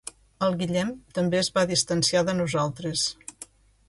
[0.45, 3.05] El Guillem també es va distanciar de nosaltres.